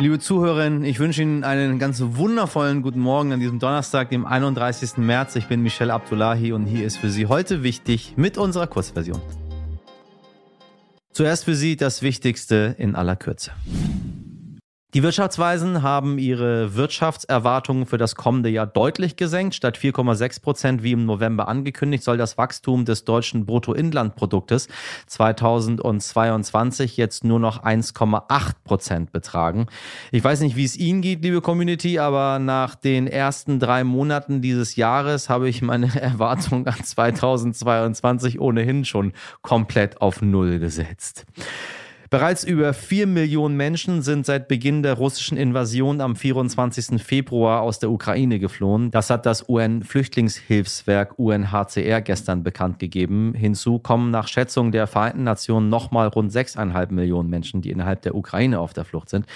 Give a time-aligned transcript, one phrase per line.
[0.00, 4.96] Liebe Zuhörerinnen, ich wünsche Ihnen einen ganz wundervollen guten Morgen an diesem Donnerstag, dem 31.
[4.98, 5.34] März.
[5.34, 9.20] Ich bin Michelle Abdullahi und hier ist für Sie heute wichtig mit unserer Kurzversion.
[11.10, 13.50] Zuerst für Sie das Wichtigste in aller Kürze.
[14.94, 19.54] Die Wirtschaftsweisen haben ihre Wirtschaftserwartungen für das kommende Jahr deutlich gesenkt.
[19.54, 24.68] Statt 4,6 Prozent wie im November angekündigt, soll das Wachstum des deutschen Bruttoinlandproduktes
[25.08, 29.66] 2022 jetzt nur noch 1,8 Prozent betragen.
[30.10, 34.40] Ich weiß nicht, wie es Ihnen geht, liebe Community, aber nach den ersten drei Monaten
[34.40, 39.12] dieses Jahres habe ich meine Erwartungen an 2022 ohnehin schon
[39.42, 41.26] komplett auf Null gesetzt.
[42.10, 47.02] Bereits über vier Millionen Menschen sind seit Beginn der russischen Invasion am 24.
[47.02, 48.90] Februar aus der Ukraine geflohen.
[48.90, 53.34] Das hat das UN-Flüchtlingshilfswerk UNHCR gestern bekannt gegeben.
[53.34, 58.14] Hinzu kommen nach Schätzung der Vereinten Nationen nochmal rund sechseinhalb Millionen Menschen, die innerhalb der
[58.14, 59.26] Ukraine auf der Flucht sind.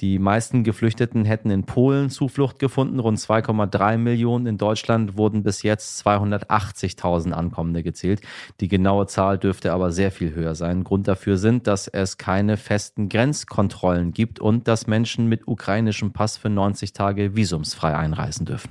[0.00, 2.98] Die meisten Geflüchteten hätten in Polen Zuflucht gefunden.
[2.98, 8.22] Rund 2,3 Millionen in Deutschland wurden bis jetzt 280.000 Ankommende gezählt.
[8.60, 10.82] Die genaue Zahl dürfte aber sehr viel höher sein.
[10.82, 16.36] Grund dafür sind, dass es keine festen Grenzkontrollen gibt und dass Menschen mit ukrainischem Pass
[16.36, 18.70] für 90 Tage visumsfrei einreisen dürfen.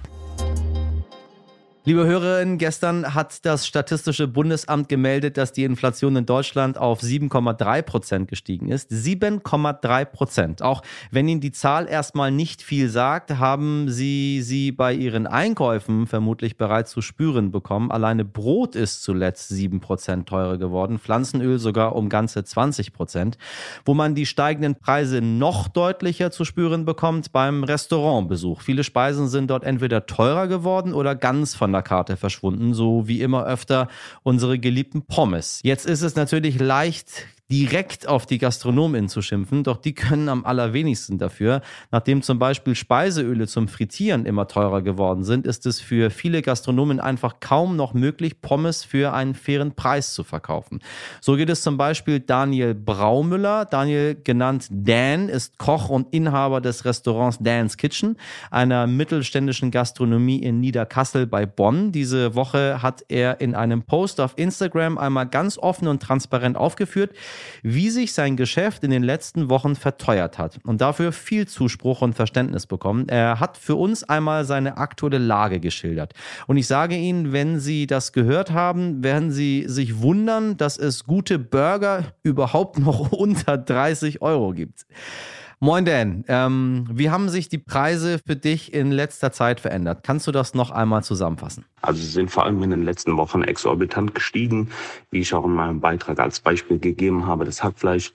[1.83, 7.81] Liebe Hörerinnen, gestern hat das Statistische Bundesamt gemeldet, dass die Inflation in Deutschland auf 7,3
[7.81, 8.91] Prozent gestiegen ist.
[8.91, 10.61] 7,3 Prozent.
[10.61, 16.05] Auch wenn Ihnen die Zahl erstmal nicht viel sagt, haben Sie sie bei Ihren Einkäufen
[16.05, 17.89] vermutlich bereits zu spüren bekommen.
[17.89, 23.39] Alleine Brot ist zuletzt 7 Prozent teurer geworden, Pflanzenöl sogar um ganze 20 Prozent.
[23.85, 28.61] Wo man die steigenden Preise noch deutlicher zu spüren bekommt, beim Restaurantbesuch.
[28.61, 33.21] Viele Speisen sind dort entweder teurer geworden oder ganz von der Karte verschwunden, so wie
[33.21, 33.87] immer öfter
[34.23, 35.59] unsere geliebten Pommes.
[35.63, 40.45] Jetzt ist es natürlich leicht direkt auf die Gastronomen zu schimpfen, doch die können am
[40.45, 41.61] allerwenigsten dafür.
[41.91, 47.01] Nachdem zum Beispiel Speiseöle zum Frittieren immer teurer geworden sind, ist es für viele Gastronomen
[47.01, 50.79] einfach kaum noch möglich, Pommes für einen fairen Preis zu verkaufen.
[51.19, 53.65] So geht es zum Beispiel Daniel Braumüller.
[53.65, 58.17] Daniel, genannt Dan, ist Koch und Inhaber des Restaurants Dan's Kitchen,
[58.49, 61.91] einer mittelständischen Gastronomie in Niederkassel bei Bonn.
[61.91, 67.11] Diese Woche hat er in einem Post auf Instagram einmal ganz offen und transparent aufgeführt,
[67.63, 72.13] wie sich sein Geschäft in den letzten Wochen verteuert hat und dafür viel Zuspruch und
[72.13, 73.07] Verständnis bekommen.
[73.09, 76.13] Er hat für uns einmal seine aktuelle Lage geschildert.
[76.47, 81.05] Und ich sage Ihnen, wenn Sie das gehört haben, werden Sie sich wundern, dass es
[81.05, 84.85] gute Burger überhaupt noch unter 30 Euro gibt.
[85.63, 89.99] Moin Dan, ähm, wie haben sich die Preise für dich in letzter Zeit verändert?
[90.01, 91.65] Kannst du das noch einmal zusammenfassen?
[91.83, 94.71] Also sie sind vor allem in den letzten Wochen exorbitant gestiegen,
[95.11, 98.11] wie ich auch in meinem Beitrag als Beispiel gegeben habe, das Hackfleisch.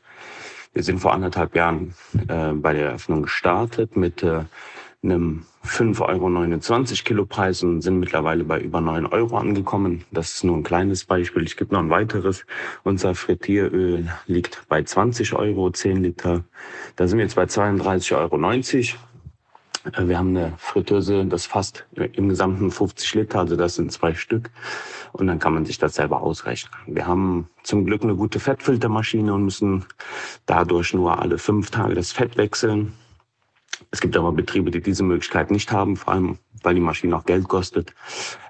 [0.75, 1.95] Wir sind vor anderthalb Jahren
[2.27, 4.41] äh, bei der Eröffnung gestartet mit äh,
[5.07, 6.01] einem 5,29
[6.91, 10.05] Euro Kilopreis und sind mittlerweile bei über 9 Euro angekommen.
[10.11, 11.45] Das ist nur ein kleines Beispiel.
[11.45, 12.45] Ich gebe noch ein weiteres.
[12.85, 16.45] Unser Frittieröl liegt bei 20 Euro, 10 Liter.
[16.97, 18.37] Da sind wir jetzt bei 32,90 Euro.
[19.93, 24.15] Äh, wir haben eine Fritteuse, das fasst im gesamten 50 Liter, also das sind zwei
[24.15, 24.51] Stück.
[25.13, 26.73] Und dann kann man sich das selber ausrechnen.
[26.87, 29.85] Wir haben zum Glück eine gute Fettfiltermaschine und müssen
[30.45, 32.93] dadurch nur alle fünf Tage das Fett wechseln.
[33.91, 37.25] Es gibt aber Betriebe, die diese Möglichkeit nicht haben, vor allem weil die Maschine auch
[37.25, 37.95] Geld kostet.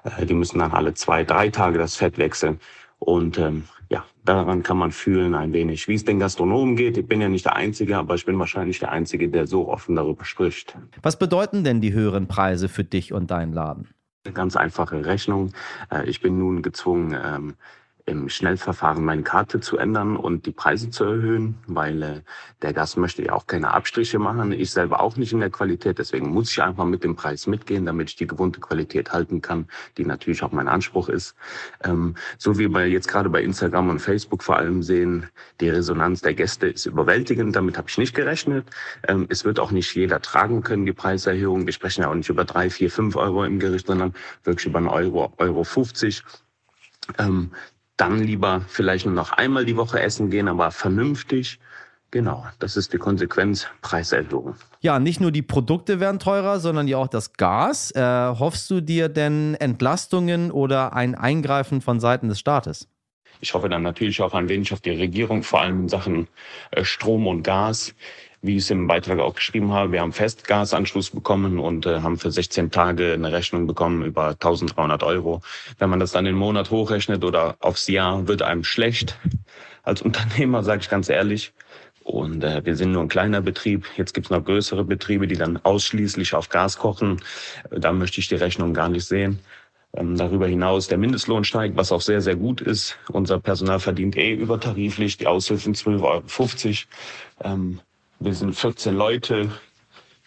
[0.03, 2.59] Äh, die müssen dann alle zwei, drei Tage das Fett wechseln.
[2.99, 6.97] Und ähm, ja, daran kann man fühlen ein wenig, wie es den Gastronomen geht.
[6.97, 9.95] Ich bin ja nicht der Einzige, aber ich bin wahrscheinlich der Einzige, der so offen
[9.95, 10.75] darüber spricht.
[11.01, 13.87] Was bedeuten denn die höheren Preise für dich und deinen Laden?
[14.25, 15.53] Eine ganz einfache Rechnung.
[15.91, 17.53] Äh, ich bin nun gezwungen, ähm,
[18.07, 22.21] im Schnellverfahren meine Karte zu ändern und die Preise zu erhöhen, weil äh,
[22.61, 24.53] der Gast möchte ja auch keine Abstriche machen.
[24.53, 27.85] Ich selber auch nicht in der Qualität, deswegen muss ich einfach mit dem Preis mitgehen,
[27.85, 29.67] damit ich die gewohnte Qualität halten kann,
[29.97, 31.35] die natürlich auch mein Anspruch ist.
[31.83, 35.27] Ähm, so wie wir jetzt gerade bei Instagram und Facebook vor allem sehen,
[35.59, 37.57] die Resonanz der Gäste ist überwältigend.
[37.57, 38.69] Damit habe ich nicht gerechnet.
[39.05, 41.65] Ähm, es wird auch nicht jeder tragen können, die Preiserhöhung.
[41.65, 44.13] Wir sprechen ja auch nicht über drei, vier, fünf Euro im Gericht, sondern
[44.45, 46.23] wirklich über einen Euro, Euro 50.
[47.17, 47.51] Ähm,
[47.97, 51.59] dann lieber vielleicht nur noch einmal die Woche essen gehen, aber vernünftig.
[52.11, 54.55] Genau, das ist die Konsequenz Preiserhöhung.
[54.79, 57.91] Ja, nicht nur die Produkte werden teurer, sondern ja auch das Gas.
[57.91, 62.87] Äh, hoffst du dir denn Entlastungen oder ein Eingreifen von Seiten des Staates?
[63.41, 66.27] Ich hoffe dann natürlich auch ein wenig auf die Regierung, vor allem in Sachen
[66.71, 67.93] äh, Strom und Gas
[68.47, 72.17] wie ich es im Beitrag auch geschrieben habe, wir haben Festgasanschluss bekommen und äh, haben
[72.17, 75.41] für 16 Tage eine Rechnung bekommen über 1300 Euro.
[75.77, 79.19] Wenn man das dann im Monat hochrechnet oder aufs Jahr, wird einem schlecht.
[79.83, 81.53] Als Unternehmer, sage ich ganz ehrlich.
[82.03, 83.85] Und äh, wir sind nur ein kleiner Betrieb.
[83.97, 87.21] Jetzt gibt es noch größere Betriebe, die dann ausschließlich auf Gas kochen.
[87.69, 89.39] Da möchte ich die Rechnung gar nicht sehen.
[89.93, 92.97] Ähm, darüber hinaus der Mindestlohn steigt, was auch sehr, sehr gut ist.
[93.09, 96.85] Unser Personal verdient eh übertariflich, die Aushilfen 12,50
[97.43, 97.53] Euro.
[97.53, 97.79] Ähm,
[98.19, 99.51] wir sind 14 Leute.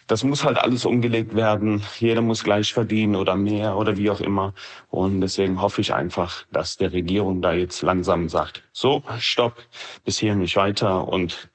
[0.07, 1.83] Das muss halt alles umgelegt werden.
[1.99, 4.53] Jeder muss gleich verdienen oder mehr oder wie auch immer.
[4.89, 9.55] Und deswegen hoffe ich einfach, dass der Regierung da jetzt langsam sagt, so, stopp,
[10.03, 11.49] bis hier nicht weiter und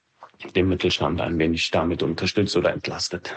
[0.55, 3.35] den Mittelstand ein wenig damit unterstützt oder entlastet.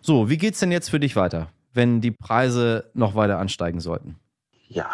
[0.00, 4.16] So, wie geht's denn jetzt für dich weiter, wenn die Preise noch weiter ansteigen sollten?
[4.68, 4.90] Ja,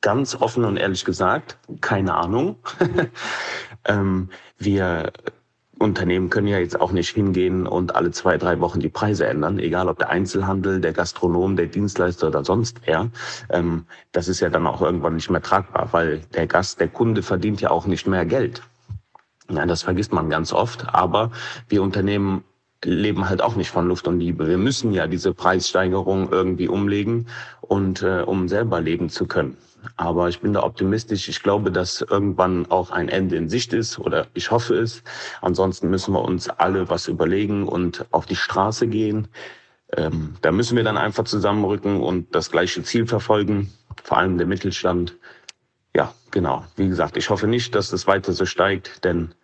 [0.00, 2.56] ganz offen und ehrlich gesagt, keine Ahnung.
[3.84, 5.12] ähm, wir
[5.78, 9.58] Unternehmen können ja jetzt auch nicht hingehen und alle zwei, drei Wochen die Preise ändern,
[9.58, 13.08] egal ob der Einzelhandel, der Gastronom, der Dienstleister oder sonst wer.
[13.50, 17.22] Ähm, das ist ja dann auch irgendwann nicht mehr tragbar, weil der Gast, der Kunde
[17.22, 18.62] verdient ja auch nicht mehr Geld.
[19.50, 20.92] Ja, das vergisst man ganz oft.
[20.92, 21.30] Aber
[21.68, 22.44] wir Unternehmen
[22.84, 24.46] leben halt auch nicht von Luft und Liebe.
[24.46, 27.26] Wir müssen ja diese Preissteigerung irgendwie umlegen
[27.60, 29.56] und äh, um selber leben zu können.
[29.96, 31.28] Aber ich bin da optimistisch.
[31.28, 35.02] Ich glaube, dass irgendwann auch ein Ende in Sicht ist oder ich hoffe es.
[35.40, 39.28] Ansonsten müssen wir uns alle was überlegen und auf die Straße gehen.
[39.96, 43.72] Ähm, da müssen wir dann einfach zusammenrücken und das gleiche Ziel verfolgen,
[44.02, 45.16] vor allem der Mittelstand.
[45.94, 46.64] Ja, genau.
[46.76, 49.34] Wie gesagt, ich hoffe nicht, dass das weiter so steigt, denn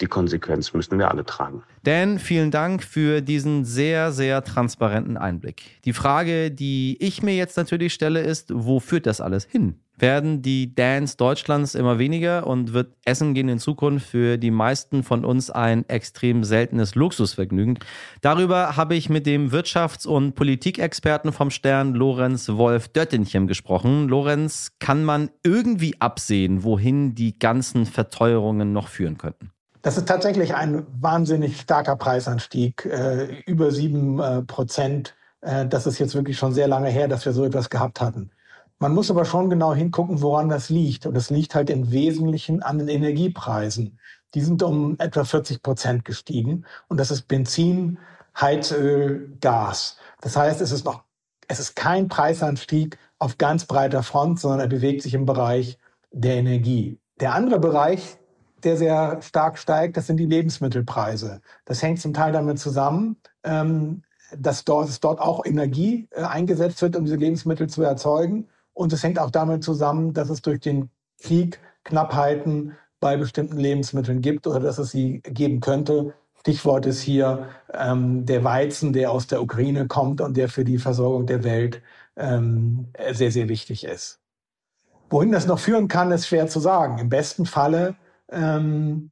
[0.00, 1.62] die Konsequenz müssen wir alle tragen.
[1.82, 5.62] Dan, vielen Dank für diesen sehr, sehr transparenten Einblick.
[5.84, 9.80] Die Frage, die ich mir jetzt natürlich stelle, ist, wo führt das alles hin?
[10.00, 15.02] Werden die Dans Deutschlands immer weniger und wird Essen gehen in Zukunft für die meisten
[15.02, 17.80] von uns ein extrem seltenes Luxusvergnügen?
[18.20, 24.06] Darüber habe ich mit dem Wirtschafts- und Politikexperten vom Stern Lorenz Wolf Döttinchen gesprochen.
[24.08, 29.50] Lorenz, kann man irgendwie absehen, wohin die ganzen Verteuerungen noch führen könnten?
[29.88, 35.14] Das ist tatsächlich ein wahnsinnig starker Preisanstieg, äh, über sieben äh, Prozent.
[35.40, 38.30] Äh, das ist jetzt wirklich schon sehr lange her, dass wir so etwas gehabt hatten.
[38.80, 41.06] Man muss aber schon genau hingucken, woran das liegt.
[41.06, 43.98] Und das liegt halt im Wesentlichen an den Energiepreisen.
[44.34, 46.66] Die sind um etwa 40 Prozent gestiegen.
[46.88, 47.96] Und das ist Benzin,
[48.38, 49.96] Heizöl, Gas.
[50.20, 51.04] Das heißt, es ist noch,
[51.46, 55.78] es ist kein Preisanstieg auf ganz breiter Front, sondern er bewegt sich im Bereich
[56.12, 57.00] der Energie.
[57.20, 58.18] Der andere Bereich,
[58.64, 61.40] der sehr stark steigt, das sind die Lebensmittelpreise.
[61.64, 64.02] Das hängt zum Teil damit zusammen, ähm,
[64.36, 68.48] dass dort, dass dort auch Energie äh, eingesetzt wird, um diese Lebensmittel zu erzeugen.
[68.72, 70.90] Und es hängt auch damit zusammen, dass es durch den
[71.20, 76.14] Krieg Knappheiten bei bestimmten Lebensmitteln gibt oder dass es sie geben könnte.
[76.40, 80.78] Stichwort ist hier ähm, der Weizen, der aus der Ukraine kommt und der für die
[80.78, 81.82] Versorgung der Welt
[82.16, 84.20] ähm, sehr, sehr wichtig ist.
[85.10, 86.98] Wohin das noch führen kann, ist schwer zu sagen.
[86.98, 87.96] Im besten Falle
[88.30, 89.10] ähm,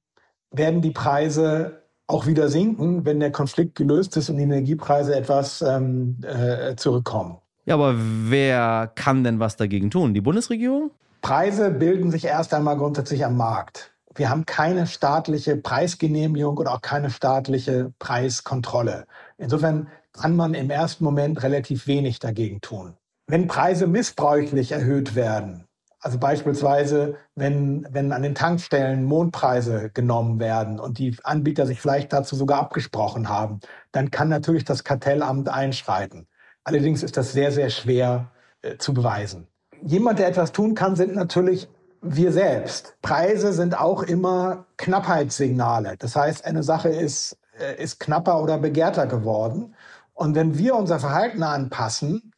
[0.51, 5.63] werden die Preise auch wieder sinken, wenn der Konflikt gelöst ist und die Energiepreise etwas
[5.63, 7.39] ähm, äh, zurückkommen.
[7.65, 10.15] Ja, aber wer kann denn was dagegen tun?
[10.15, 10.93] Die Bundesregierung?
[11.21, 13.91] Preise bilden sich erst einmal grundsätzlich am Markt.
[14.15, 19.07] Wir haben keine staatliche Preisgenehmigung und auch keine staatliche Preiskontrolle.
[19.37, 22.95] Insofern kann man im ersten Moment relativ wenig dagegen tun.
[23.27, 25.66] Wenn Preise missbräuchlich erhöht werden,
[26.07, 32.13] also beispielsweise, wenn, wenn an den Tankstellen Mondpreise genommen werden und die Anbieter sich vielleicht
[32.13, 33.59] dazu sogar abgesprochen haben,
[33.91, 36.29] dann kann natürlich das Kartellamt einschreiten.
[36.63, 38.31] Allerdings ist das sehr, sehr schwer
[38.63, 39.49] äh, zu beweisen.
[39.83, 41.69] Jemand, der etwas tun kann, sind natürlich
[42.03, 42.95] wir selbst.
[43.03, 45.97] Preise sind auch immer Knappheitssignale.
[45.99, 49.75] Das heißt, eine Sache ist, äh, ist knapper oder begehrter geworden.
[50.15, 52.33] Und wenn wir unser Verhalten anpassen,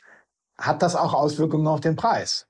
[0.56, 2.47] hat das auch Auswirkungen auf den Preis.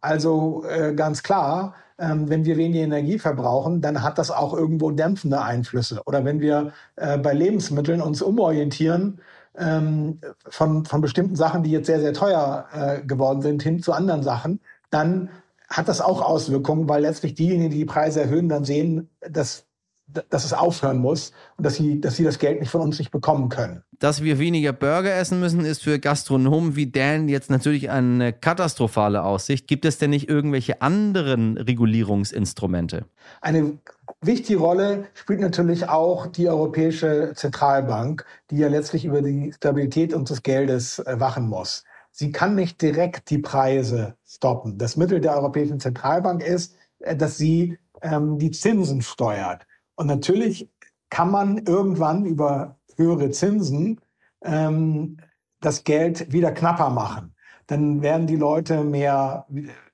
[0.00, 4.90] Also äh, ganz klar, ähm, wenn wir weniger Energie verbrauchen, dann hat das auch irgendwo
[4.90, 6.02] dämpfende Einflüsse.
[6.06, 9.20] Oder wenn wir äh, bei Lebensmitteln uns umorientieren
[9.56, 13.92] ähm, von, von bestimmten Sachen, die jetzt sehr, sehr teuer äh, geworden sind, hin zu
[13.92, 14.60] anderen Sachen,
[14.90, 15.30] dann
[15.68, 19.65] hat das auch Auswirkungen, weil letztlich diejenigen, die die Preise erhöhen, dann sehen, dass
[20.06, 23.10] dass es aufhören muss und dass sie, dass sie das Geld nicht von uns nicht
[23.10, 23.82] bekommen können.
[23.98, 29.24] Dass wir weniger Burger essen müssen, ist für Gastronomen wie Dan jetzt natürlich eine katastrophale
[29.24, 29.66] Aussicht.
[29.66, 33.06] Gibt es denn nicht irgendwelche anderen Regulierungsinstrumente?
[33.40, 33.78] Eine
[34.20, 40.42] wichtige Rolle spielt natürlich auch die Europäische Zentralbank, die ja letztlich über die Stabilität unseres
[40.42, 41.84] Geldes äh, wachen muss.
[42.12, 44.78] Sie kann nicht direkt die Preise stoppen.
[44.78, 49.66] Das Mittel der Europäischen Zentralbank ist, äh, dass sie ähm, die Zinsen steuert.
[49.96, 50.70] Und natürlich
[51.10, 54.00] kann man irgendwann über höhere Zinsen
[54.44, 55.18] ähm,
[55.60, 57.34] das Geld wieder knapper machen.
[57.66, 59.46] Dann werden die Leute mehr,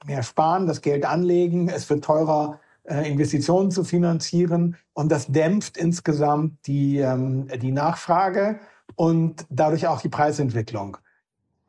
[0.04, 1.68] mehr sparen, das Geld anlegen.
[1.68, 4.76] Es wird teurer, äh, Investitionen zu finanzieren.
[4.92, 8.61] Und das dämpft insgesamt die, ähm, die Nachfrage
[8.97, 10.99] und dadurch auch die Preisentwicklung.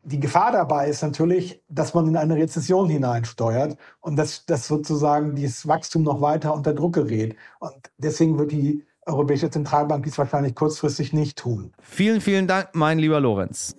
[0.05, 5.33] Die Gefahr dabei ist natürlich, dass man in eine Rezession hineinsteuert und dass, dass sozusagen
[5.33, 7.37] dieses Wachstum noch weiter unter Druck gerät.
[7.59, 11.71] Und deswegen wird die Europäische Zentralbank dies wahrscheinlich kurzfristig nicht tun.
[11.81, 13.75] Vielen, vielen Dank, mein lieber Lorenz.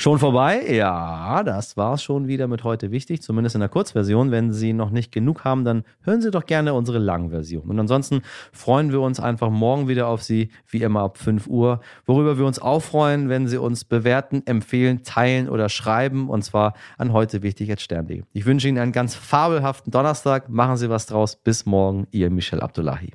[0.00, 0.62] Schon vorbei?
[0.66, 4.30] Ja, das war's schon wieder mit heute wichtig, zumindest in der Kurzversion.
[4.30, 7.68] Wenn Sie noch nicht genug haben, dann hören Sie doch gerne unsere Langversion.
[7.68, 11.80] Und ansonsten freuen wir uns einfach morgen wieder auf Sie, wie immer ab 5 Uhr.
[12.06, 16.30] Worüber wir uns auch freuen, wenn Sie uns bewerten, empfehlen, teilen oder schreiben.
[16.30, 18.22] Und zwar an heute wichtig at stern.de.
[18.32, 20.48] Ich wünsche Ihnen einen ganz fabelhaften Donnerstag.
[20.48, 21.36] Machen Sie was draus.
[21.36, 23.10] Bis morgen, Ihr Michel Abdullahi.